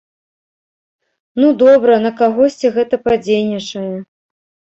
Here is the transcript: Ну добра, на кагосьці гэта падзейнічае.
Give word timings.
Ну 1.43 1.47
добра, 1.63 1.99
на 2.05 2.11
кагосьці 2.21 2.71
гэта 2.79 2.95
падзейнічае. 3.05 3.93